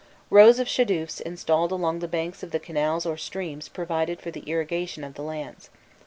[0.31, 4.41] Rows of shadufs installed along the banks of the canals or streams provided for the
[4.49, 5.69] irrigation of the lands.